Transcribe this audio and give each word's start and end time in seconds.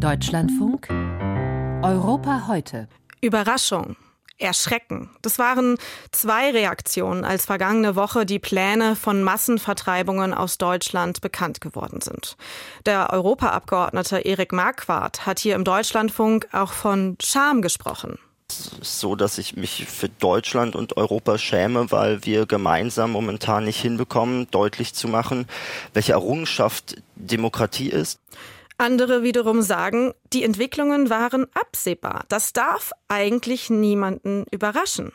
Deutschlandfunk 0.00 0.88
Europa 1.82 2.44
heute. 2.48 2.88
Überraschung. 3.20 3.96
Erschrecken. 4.38 5.10
Das 5.20 5.38
waren 5.38 5.76
zwei 6.10 6.50
Reaktionen, 6.52 7.26
als 7.26 7.44
vergangene 7.44 7.96
Woche 7.96 8.24
die 8.24 8.38
Pläne 8.38 8.96
von 8.96 9.22
Massenvertreibungen 9.22 10.32
aus 10.32 10.56
Deutschland 10.56 11.20
bekannt 11.20 11.60
geworden 11.60 12.00
sind. 12.00 12.38
Der 12.86 13.12
Europaabgeordnete 13.12 14.20
Erik 14.20 14.52
Marquardt 14.52 15.26
hat 15.26 15.38
hier 15.38 15.54
im 15.54 15.64
Deutschlandfunk 15.64 16.48
auch 16.52 16.72
von 16.72 17.18
Scham 17.22 17.60
gesprochen 17.60 18.18
so, 18.82 19.14
dass 19.14 19.38
ich 19.38 19.54
mich 19.56 19.86
für 19.86 20.08
Deutschland 20.08 20.74
und 20.74 20.96
Europa 20.96 21.38
schäme, 21.38 21.92
weil 21.92 22.24
wir 22.24 22.46
gemeinsam 22.46 23.12
momentan 23.12 23.64
nicht 23.64 23.80
hinbekommen, 23.80 24.48
deutlich 24.50 24.92
zu 24.92 25.06
machen, 25.06 25.46
welche 25.94 26.12
Errungenschaft 26.12 26.96
Demokratie 27.14 27.90
ist. 27.90 28.18
Andere 28.80 29.22
wiederum 29.22 29.60
sagen, 29.60 30.14
die 30.32 30.42
Entwicklungen 30.42 31.10
waren 31.10 31.46
absehbar. 31.52 32.24
Das 32.30 32.54
darf 32.54 32.92
eigentlich 33.08 33.68
niemanden 33.68 34.46
überraschen. 34.50 35.12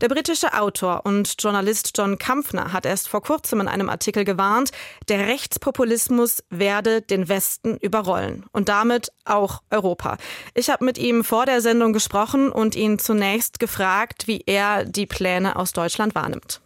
Der 0.00 0.08
britische 0.08 0.54
Autor 0.54 1.02
und 1.04 1.36
Journalist 1.38 1.92
John 1.96 2.18
Kampfner 2.18 2.72
hat 2.72 2.86
erst 2.86 3.08
vor 3.08 3.22
kurzem 3.22 3.60
in 3.60 3.68
einem 3.68 3.88
Artikel 3.88 4.24
gewarnt, 4.24 4.72
der 5.08 5.28
Rechtspopulismus 5.28 6.42
werde 6.50 7.00
den 7.00 7.28
Westen 7.28 7.76
überrollen 7.76 8.46
und 8.50 8.68
damit 8.68 9.12
auch 9.24 9.62
Europa. 9.70 10.16
Ich 10.54 10.68
habe 10.68 10.84
mit 10.84 10.98
ihm 10.98 11.22
vor 11.22 11.46
der 11.46 11.60
Sendung 11.60 11.92
gesprochen 11.92 12.50
und 12.50 12.74
ihn 12.74 12.98
zunächst 12.98 13.60
gefragt, 13.60 14.26
wie 14.26 14.42
er 14.46 14.84
die 14.84 15.06
Pläne 15.06 15.54
aus 15.54 15.72
Deutschland 15.72 16.16
wahrnimmt. 16.16 16.60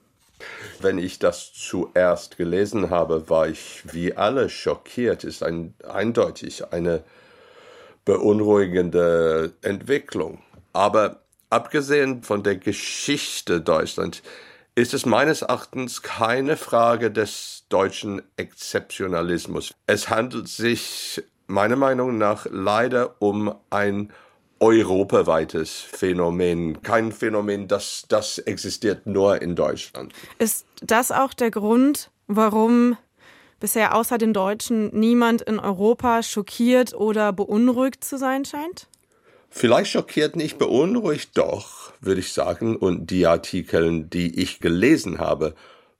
Wenn 0.84 0.98
ich 0.98 1.19
das 1.19 1.51
zuerst 1.55 2.37
gelesen 2.37 2.91
habe, 2.91 3.30
war 3.30 3.48
ich 3.48 3.83
wie 3.91 4.15
alle 4.15 4.51
schockiert. 4.51 5.24
Ist 5.24 5.43
ein, 5.43 5.73
eindeutig 5.88 6.73
eine 6.73 7.02
beunruhigende 8.05 9.55
Entwicklung. 9.62 10.43
Aber 10.74 11.23
abgesehen 11.49 12.23
von 12.23 12.43
der 12.43 12.57
Geschichte 12.57 13.62
Deutschlands 13.62 14.23
ist 14.74 14.93
es 14.93 15.07
meines 15.07 15.40
Erachtens 15.40 16.02
keine 16.02 16.59
Frage 16.59 17.10
des 17.10 17.65
deutschen 17.71 18.21
Exzeptionalismus. 18.37 19.73
Es 19.87 20.10
handelt 20.10 20.49
sich 20.49 21.23
meiner 21.46 21.77
Meinung 21.77 22.18
nach 22.18 22.46
leider 22.51 23.23
um 23.23 23.55
ein 23.71 24.12
europaweites 24.65 25.80
Phänomen, 25.80 26.82
kein 26.82 27.12
Phänomen, 27.12 27.68
das, 27.68 28.07
das 28.09 28.38
existiert 28.38 29.06
nur 29.06 29.43
in 29.43 29.54
Deutschland. 29.54 30.12
Ist 30.38 30.65
das 30.80 31.12
auch 31.12 31.34
der 31.34 31.51
Grund, 31.51 32.10
warum 32.26 32.96
bisher 33.60 33.95
außer 33.95 34.16
den 34.16 34.32
Deutschen 34.32 34.90
niemand 34.98 35.43
in 35.43 35.59
Europa 35.59 36.23
schockiert 36.23 36.95
oder 36.95 37.32
beunruhigt 37.32 38.04
zu 38.04 38.16
sein 38.16 38.45
scheint? 38.46 38.88
Vielleicht 39.51 39.90
schockiert 39.90 40.34
nicht, 40.34 40.59
beunruhigt 40.59 41.37
doch, 41.37 41.93
würde 42.01 42.21
ich 42.21 42.32
sagen. 42.32 42.74
Und 42.74 43.10
die 43.10 43.26
Artikel, 43.26 44.02
die 44.04 44.40
ich 44.40 44.60
gelesen 44.60 45.18
habe, 45.18 45.54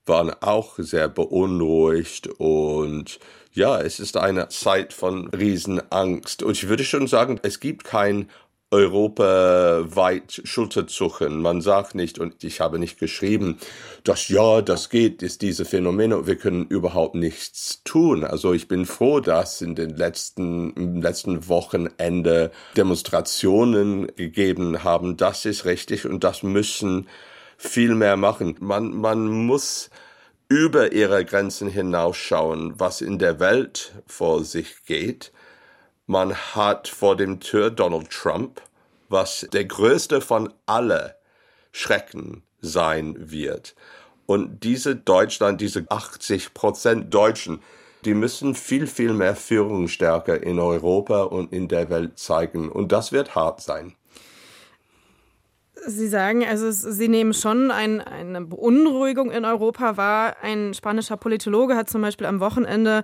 waren 0.06 0.30
auch 0.42 0.74
sehr 0.78 1.08
beunruhigt 1.08 2.28
und 2.38 3.18
ja, 3.54 3.80
es 3.80 4.00
ist 4.00 4.16
eine 4.16 4.48
Zeit 4.48 4.92
von 4.92 5.28
Riesenangst. 5.28 6.42
Und 6.42 6.52
ich 6.52 6.68
würde 6.68 6.82
schon 6.82 7.06
sagen, 7.06 7.38
es 7.42 7.60
gibt 7.60 7.84
kein 7.84 8.28
europaweit 8.75 10.42
Schulterzucken. 10.42 11.41
Man 11.41 11.61
sagt 11.61 11.94
nicht, 11.94 12.19
und 12.19 12.42
ich 12.42 12.61
habe 12.61 12.80
nicht 12.80 12.98
geschrieben, 12.98 13.58
dass 14.03 14.28
ja, 14.28 14.62
das 14.62 14.91
geht, 14.91 15.22
ist 15.22 15.42
diese 15.42 15.64
Phänomene, 15.64 16.27
wir 16.27 16.34
können 16.36 16.67
überhaupt 16.67 17.14
nichts 17.14 17.83
tun. 17.84 18.25
Also 18.25 18.52
ich 18.52 18.67
bin 18.67 18.84
froh, 18.84 19.20
dass 19.20 19.62
in 19.62 19.77
den 19.77 19.91
letzten, 19.91 20.72
im 20.72 21.00
letzten 21.00 21.48
Wochenende 21.48 22.50
Demonstrationen 22.77 24.08
gegeben 24.17 24.83
haben. 24.83 25.17
Das 25.17 25.45
ist 25.45 25.64
richtig 25.64 26.05
und 26.06 26.25
das 26.25 26.42
müssen 26.42 27.08
viel 27.56 27.95
mehr 27.95 28.17
machen. 28.17 28.56
Man, 28.58 28.92
man 28.92 29.29
muss 29.29 29.89
über 30.48 30.92
ihre 30.92 31.24
Grenzen 31.24 31.68
hinausschauen, 31.68 32.74
was 32.77 33.01
in 33.01 33.20
der 33.20 33.39
Welt 33.39 33.92
vor 34.07 34.45
sich 34.45 34.84
geht. 34.84 35.33
Man 36.06 36.34
hat 36.34 36.88
vor 36.88 37.16
dem 37.16 37.40
Tür 37.40 37.70
Donald 37.70 38.10
Trump, 38.10 38.60
was 39.08 39.46
der 39.52 39.64
größte 39.64 40.20
von 40.20 40.52
alle 40.66 41.16
Schrecken 41.72 42.42
sein 42.60 43.14
wird. 43.18 43.74
Und 44.26 44.64
diese 44.64 44.96
Deutschland, 44.96 45.60
diese 45.60 45.86
80 45.88 46.54
Prozent 46.54 47.12
Deutschen, 47.12 47.60
die 48.04 48.14
müssen 48.14 48.54
viel, 48.54 48.86
viel 48.86 49.14
mehr 49.14 49.34
Führungsstärke 49.34 50.34
in 50.34 50.58
Europa 50.58 51.22
und 51.22 51.52
in 51.52 51.68
der 51.68 51.88
Welt 51.88 52.18
zeigen. 52.18 52.70
Und 52.70 52.92
das 52.92 53.12
wird 53.12 53.34
hart 53.34 53.62
sein. 53.62 53.94
Sie 55.86 56.08
sagen, 56.08 56.46
also 56.46 56.70
Sie 56.70 57.08
nehmen 57.08 57.34
schon 57.34 57.70
ein, 57.70 58.00
eine 58.00 58.40
Beunruhigung 58.40 59.30
in 59.30 59.44
Europa 59.44 59.96
wahr. 59.98 60.36
Ein 60.42 60.72
spanischer 60.72 61.18
Politologe 61.18 61.76
hat 61.76 61.90
zum 61.90 62.00
Beispiel 62.00 62.26
am 62.26 62.40
Wochenende 62.40 63.02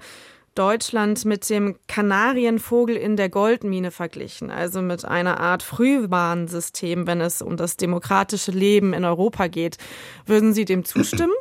Deutschland 0.61 1.25
mit 1.25 1.49
dem 1.49 1.77
Kanarienvogel 1.89 2.95
in 2.95 3.17
der 3.17 3.31
Goldmine 3.31 3.91
verglichen, 3.91 4.51
also 4.51 4.83
mit 4.83 5.07
einer 5.07 5.41
Art 5.41 5.63
Frühwarnsystem, 5.63 7.07
wenn 7.07 7.23
es 7.23 7.41
um 7.41 7.57
das 7.57 7.79
demokratische 7.79 8.51
Leben 8.51 8.93
in 8.93 9.07
Europa 9.07 9.47
geht. 9.47 9.79
Würden 10.27 10.53
Sie 10.53 10.67
dem 10.67 10.85
zustimmen? 10.85 11.33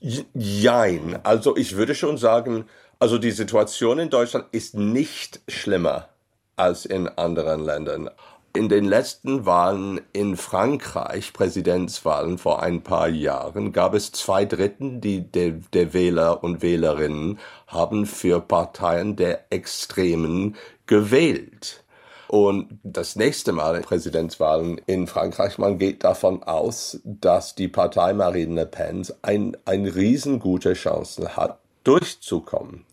Jein. 0.34 1.18
Also 1.24 1.56
ich 1.56 1.76
würde 1.76 1.94
schon 1.94 2.18
sagen, 2.18 2.66
also 2.98 3.16
die 3.16 3.30
Situation 3.30 3.98
in 3.98 4.10
Deutschland 4.10 4.44
ist 4.52 4.74
nicht 4.74 5.40
schlimmer 5.48 6.10
als 6.56 6.84
in 6.84 7.08
anderen 7.08 7.64
Ländern. 7.64 8.10
In 8.56 8.68
den 8.68 8.84
letzten 8.84 9.46
Wahlen 9.46 10.00
in 10.12 10.36
Frankreich, 10.36 11.32
Präsidentswahlen 11.32 12.38
vor 12.38 12.62
ein 12.62 12.82
paar 12.82 13.08
Jahren, 13.08 13.72
gab 13.72 13.94
es 13.94 14.12
zwei 14.12 14.44
Dritten 14.44 15.00
die, 15.00 15.22
der, 15.22 15.54
der 15.72 15.92
Wähler 15.92 16.44
und 16.44 16.62
Wählerinnen 16.62 17.40
haben 17.66 18.06
für 18.06 18.40
Parteien 18.40 19.16
der 19.16 19.50
Extremen 19.50 20.54
gewählt. 20.86 21.82
Und 22.28 22.78
das 22.84 23.16
nächste 23.16 23.50
Mal 23.50 23.80
Präsidentswahlen 23.80 24.80
in 24.86 25.08
Frankreich, 25.08 25.58
man 25.58 25.78
geht 25.78 26.04
davon 26.04 26.44
aus, 26.44 27.00
dass 27.02 27.56
die 27.56 27.66
Partei 27.66 28.12
Marine 28.12 28.54
Le 28.54 28.66
Pen 28.66 29.04
ein, 29.22 29.56
ein 29.64 29.84
riesengute 29.84 30.74
Chancen 30.74 31.36
hat, 31.36 31.58
durchzukommen. 31.82 32.86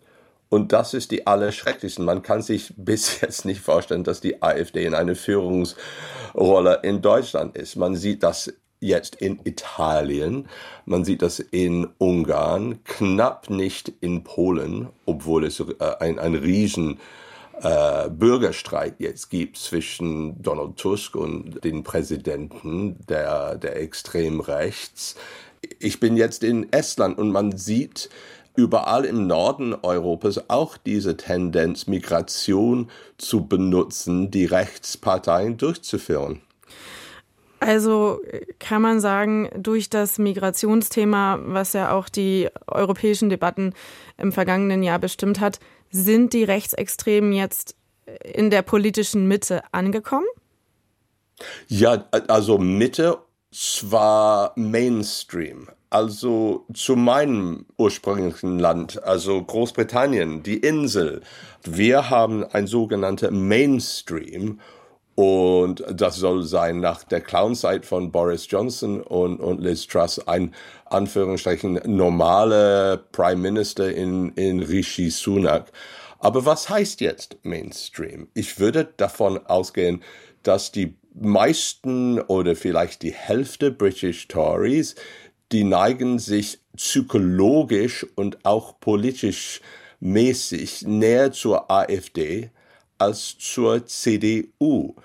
Und 0.51 0.73
das 0.73 0.93
ist 0.93 1.11
die 1.11 1.27
allerschrecklichsten. 1.27 2.03
Man 2.03 2.23
kann 2.23 2.41
sich 2.41 2.73
bis 2.75 3.21
jetzt 3.21 3.45
nicht 3.45 3.61
vorstellen, 3.61 4.03
dass 4.03 4.19
die 4.19 4.43
AfD 4.43 4.85
in 4.85 4.93
eine 4.93 5.15
Führungsrolle 5.15 6.81
in 6.83 7.01
Deutschland 7.01 7.55
ist. 7.55 7.77
Man 7.77 7.95
sieht 7.95 8.21
das 8.21 8.53
jetzt 8.81 9.15
in 9.15 9.39
Italien, 9.45 10.49
man 10.85 11.05
sieht 11.05 11.21
das 11.21 11.39
in 11.39 11.87
Ungarn, 11.99 12.83
knapp 12.83 13.49
nicht 13.49 13.93
in 14.01 14.23
Polen, 14.23 14.89
obwohl 15.05 15.45
es 15.45 15.61
äh, 15.61 15.65
ein, 15.99 16.19
ein 16.19 16.35
riesen 16.35 16.99
äh, 17.61 18.09
Bürgerstreit 18.09 18.95
jetzt 18.99 19.29
gibt 19.29 19.55
zwischen 19.55 20.41
Donald 20.41 20.75
Tusk 20.75 21.15
und 21.15 21.63
den 21.63 21.83
Präsidenten 21.83 22.97
der, 23.07 23.55
der 23.55 23.77
Extremrechts. 23.77 25.15
Ich 25.79 26.01
bin 26.01 26.17
jetzt 26.17 26.43
in 26.43 26.73
Estland 26.73 27.19
und 27.19 27.31
man 27.31 27.55
sieht, 27.55 28.09
überall 28.55 29.05
im 29.05 29.27
Norden 29.27 29.73
Europas 29.81 30.49
auch 30.49 30.77
diese 30.77 31.17
Tendenz, 31.17 31.87
Migration 31.87 32.89
zu 33.17 33.45
benutzen, 33.45 34.31
die 34.31 34.45
Rechtsparteien 34.45 35.57
durchzuführen. 35.57 36.41
Also 37.59 38.19
kann 38.57 38.81
man 38.81 38.99
sagen, 38.99 39.49
durch 39.55 39.89
das 39.89 40.17
Migrationsthema, 40.17 41.39
was 41.43 41.73
ja 41.73 41.91
auch 41.91 42.09
die 42.09 42.49
europäischen 42.65 43.29
Debatten 43.29 43.73
im 44.17 44.31
vergangenen 44.31 44.81
Jahr 44.81 44.97
bestimmt 44.97 45.39
hat, 45.39 45.59
sind 45.91 46.33
die 46.33 46.43
Rechtsextremen 46.43 47.33
jetzt 47.33 47.75
in 48.23 48.49
der 48.49 48.63
politischen 48.63 49.27
Mitte 49.27 49.61
angekommen? 49.71 50.25
Ja, 51.67 52.05
also 52.27 52.57
Mitte 52.57 53.19
zwar 53.51 54.53
Mainstream, 54.55 55.67
also 55.91 56.65
zu 56.73 56.95
meinem 56.95 57.65
ursprünglichen 57.77 58.57
Land, 58.59 59.03
also 59.03 59.43
Großbritannien, 59.43 60.41
die 60.41 60.57
Insel. 60.57 61.21
Wir 61.63 62.09
haben 62.09 62.43
ein 62.45 62.65
sogenannter 62.65 63.29
Mainstream 63.29 64.59
und 65.15 65.83
das 65.93 66.15
soll 66.15 66.43
sein 66.43 66.79
nach 66.79 67.03
der 67.03 67.19
Clownzeit 67.19 67.85
von 67.85 68.11
Boris 68.11 68.47
Johnson 68.49 69.01
und, 69.01 69.41
und 69.41 69.59
Liz 69.61 69.85
Truss 69.85 70.25
ein 70.27 70.53
Anführungsstrichen 70.85 71.81
normale 71.85 73.03
Prime 73.11 73.41
Minister 73.41 73.93
in, 73.93 74.29
in 74.31 74.63
Rishi 74.63 75.09
Sunak. 75.09 75.73
Aber 76.19 76.45
was 76.45 76.69
heißt 76.69 77.01
jetzt 77.01 77.37
Mainstream? 77.43 78.29
Ich 78.33 78.59
würde 78.59 78.87
davon 78.95 79.45
ausgehen, 79.45 80.01
dass 80.43 80.71
die 80.71 80.95
meisten 81.13 82.21
oder 82.21 82.55
vielleicht 82.55 83.01
die 83.01 83.11
Hälfte 83.11 83.71
British 83.71 84.29
Tories 84.29 84.95
die 85.51 85.63
neigen 85.63 86.19
sich 86.19 86.59
psychologisch 86.75 88.05
und 88.15 88.45
auch 88.45 88.79
politisch 88.79 89.61
mäßig 89.99 90.83
näher 90.87 91.31
zur 91.31 91.69
AfD 91.69 92.49
als 92.97 93.37
zur 93.37 93.85
CDU. 93.85 94.95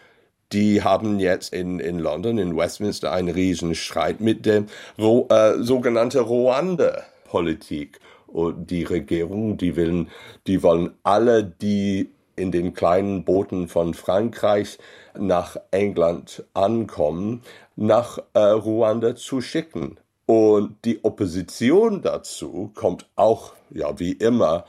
Die 0.52 0.82
haben 0.82 1.18
jetzt 1.18 1.52
in, 1.52 1.80
in 1.80 1.98
London, 1.98 2.38
in 2.38 2.56
Westminster, 2.56 3.12
einen 3.12 3.30
Riesenstreit 3.30 4.20
mit 4.20 4.46
der 4.46 4.64
Ro 4.98 5.26
äh, 5.28 5.60
sogenannten 5.62 6.20
Ruanda-Politik. 6.20 7.98
Und 8.28 8.70
die 8.70 8.84
Regierung, 8.84 9.56
die 9.56 9.76
wollen, 9.76 10.08
die 10.46 10.62
wollen 10.62 10.90
alle, 11.02 11.42
die 11.42 12.10
in 12.36 12.52
den 12.52 12.74
kleinen 12.74 13.24
Booten 13.24 13.66
von 13.66 13.94
Frankreich 13.94 14.78
nach 15.18 15.56
England 15.70 16.44
ankommen, 16.54 17.42
nach 17.76 18.18
äh, 18.34 18.38
Ruanda 18.40 19.16
zu 19.16 19.40
schicken. 19.40 19.98
Und 20.26 20.84
die 20.84 21.04
Opposition 21.04 22.02
dazu 22.02 22.72
kommt 22.74 23.08
auch, 23.14 23.52
ja, 23.70 23.98
wie 23.98 24.12
immer, 24.12 24.64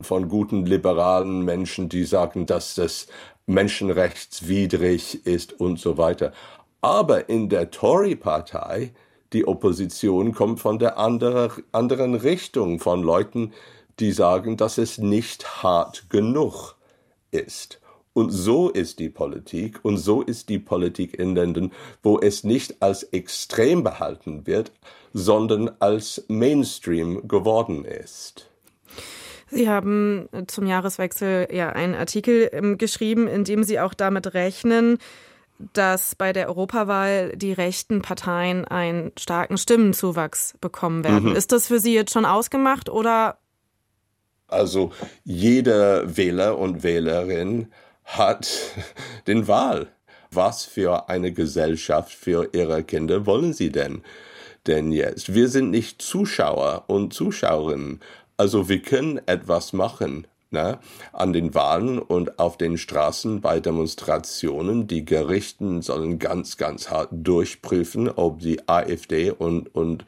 von 0.00 0.28
guten 0.28 0.64
liberalen 0.66 1.42
Menschen, 1.44 1.88
die 1.88 2.04
sagen, 2.04 2.46
dass 2.46 2.74
das 2.74 3.06
menschenrechtswidrig 3.46 5.26
ist 5.26 5.52
und 5.60 5.78
so 5.78 5.98
weiter. 5.98 6.32
Aber 6.80 7.28
in 7.28 7.48
der 7.50 7.70
Tory-Partei, 7.70 8.92
die 9.32 9.46
Opposition 9.46 10.32
kommt 10.32 10.60
von 10.60 10.78
der 10.78 10.98
andere, 10.98 11.50
anderen 11.72 12.14
Richtung, 12.14 12.80
von 12.80 13.02
Leuten, 13.02 13.52
die 14.00 14.12
sagen, 14.12 14.56
dass 14.56 14.78
es 14.78 14.98
nicht 14.98 15.62
hart 15.62 16.08
genug 16.08 16.76
ist. 17.30 17.81
Und 18.14 18.30
so 18.30 18.68
ist 18.68 18.98
die 18.98 19.08
Politik 19.08 19.80
und 19.82 19.96
so 19.96 20.20
ist 20.20 20.48
die 20.48 20.58
Politik 20.58 21.18
in 21.18 21.34
Ländern, 21.34 21.72
wo 22.02 22.18
es 22.18 22.44
nicht 22.44 22.82
als 22.82 23.04
extrem 23.04 23.82
behalten 23.82 24.46
wird, 24.46 24.72
sondern 25.14 25.70
als 25.78 26.24
Mainstream 26.28 27.26
geworden 27.26 27.84
ist. 27.84 28.50
Sie 29.50 29.68
haben 29.68 30.28
zum 30.46 30.66
Jahreswechsel 30.66 31.48
ja 31.52 31.70
einen 31.70 31.94
Artikel 31.94 32.48
ähm, 32.52 32.78
geschrieben, 32.78 33.28
in 33.28 33.44
dem 33.44 33.64
Sie 33.64 33.80
auch 33.80 33.92
damit 33.92 34.32
rechnen, 34.32 34.98
dass 35.74 36.14
bei 36.14 36.32
der 36.32 36.48
Europawahl 36.48 37.36
die 37.36 37.52
rechten 37.52 38.02
Parteien 38.02 38.64
einen 38.64 39.12
starken 39.18 39.58
Stimmenzuwachs 39.58 40.54
bekommen 40.60 41.04
werden. 41.04 41.30
Mhm. 41.30 41.36
Ist 41.36 41.52
das 41.52 41.68
für 41.68 41.78
Sie 41.78 41.94
jetzt 41.94 42.12
schon 42.12 42.24
ausgemacht 42.24 42.88
oder? 42.88 43.38
Also 44.48 44.92
jeder 45.24 46.16
Wähler 46.16 46.58
und 46.58 46.82
Wählerin 46.82 47.68
hat 48.18 48.48
den 49.26 49.48
Wahl. 49.48 49.88
Was 50.30 50.64
für 50.64 51.10
eine 51.10 51.32
Gesellschaft 51.32 52.12
für 52.12 52.48
ihre 52.54 52.84
Kinder 52.84 53.26
wollen 53.26 53.52
sie 53.52 53.70
denn? 53.70 54.02
Denn 54.66 54.92
jetzt, 54.92 55.34
wir 55.34 55.48
sind 55.48 55.70
nicht 55.70 56.00
Zuschauer 56.00 56.84
und 56.86 57.12
Zuschauerinnen 57.12 58.00
also 58.42 58.68
wir 58.68 58.80
können 58.80 59.20
etwas 59.26 59.72
machen. 59.72 60.26
Ne, 60.50 60.80
an 61.14 61.32
den 61.32 61.54
Wahlen 61.54 61.98
und 61.98 62.38
auf 62.38 62.58
den 62.58 62.76
Straßen 62.76 63.40
bei 63.40 63.58
Demonstrationen. 63.58 64.86
Die 64.86 65.02
Gerichten 65.02 65.80
sollen 65.80 66.18
ganz, 66.18 66.58
ganz 66.58 66.90
hart 66.90 67.08
durchprüfen, 67.10 68.10
ob 68.10 68.40
die 68.40 68.68
AfD 68.68 69.30
und, 69.30 69.74
und 69.74 70.04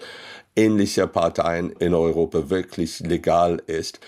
ähnliche 0.54 1.06
Parteien 1.06 1.70
in 1.70 1.94
Europa 1.94 2.50
wirklich 2.50 3.00
legal 3.00 3.62
ist. 3.66 4.00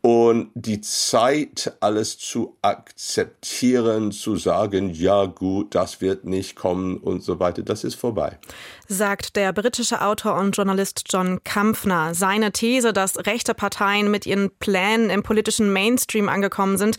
Und 0.00 0.50
die 0.54 0.80
Zeit, 0.80 1.72
alles 1.80 2.18
zu 2.18 2.56
akzeptieren, 2.62 4.12
zu 4.12 4.36
sagen, 4.36 4.90
ja 4.90 5.26
gut, 5.26 5.74
das 5.74 6.00
wird 6.00 6.24
nicht 6.24 6.54
kommen 6.54 6.98
und 6.98 7.22
so 7.24 7.40
weiter, 7.40 7.62
das 7.62 7.82
ist 7.82 7.96
vorbei. 7.96 8.38
Sagt 8.86 9.34
der 9.34 9.52
britische 9.52 10.00
Autor 10.00 10.36
und 10.36 10.56
Journalist 10.56 11.04
John 11.08 11.40
Kampfner. 11.42 12.14
Seine 12.14 12.52
These, 12.52 12.92
dass 12.92 13.26
rechte 13.26 13.54
Parteien 13.54 14.10
mit 14.10 14.24
ihren 14.24 14.50
Plänen 14.58 15.10
im 15.10 15.24
politischen 15.24 15.72
Mainstream 15.72 16.28
angekommen 16.28 16.78
sind, 16.78 16.96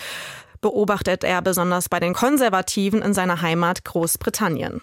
beobachtet 0.59 1.23
er 1.23 1.41
besonders 1.41 1.87
bei 1.87 2.01
den 2.01 2.13
Konservativen 2.13 3.01
in 3.01 3.13
seiner 3.13 3.41
Heimat 3.41 3.85
Großbritannien. 3.85 4.81